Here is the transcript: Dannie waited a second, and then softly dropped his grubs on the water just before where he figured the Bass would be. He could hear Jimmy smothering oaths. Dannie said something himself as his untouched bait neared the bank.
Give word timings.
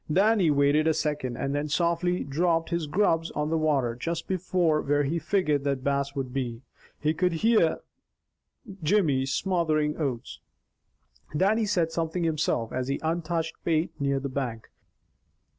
Dannie 0.11 0.49
waited 0.49 0.87
a 0.87 0.95
second, 0.95 1.37
and 1.37 1.53
then 1.53 1.67
softly 1.69 2.23
dropped 2.23 2.71
his 2.71 2.87
grubs 2.87 3.29
on 3.35 3.51
the 3.51 3.57
water 3.59 3.93
just 3.93 4.27
before 4.27 4.81
where 4.81 5.03
he 5.03 5.19
figured 5.19 5.63
the 5.63 5.75
Bass 5.75 6.15
would 6.15 6.33
be. 6.33 6.63
He 6.99 7.13
could 7.13 7.33
hear 7.45 7.81
Jimmy 8.81 9.27
smothering 9.27 9.97
oaths. 9.97 10.39
Dannie 11.37 11.67
said 11.67 11.91
something 11.91 12.23
himself 12.23 12.73
as 12.73 12.87
his 12.87 12.97
untouched 13.03 13.57
bait 13.63 13.91
neared 13.99 14.23
the 14.23 14.29
bank. 14.29 14.71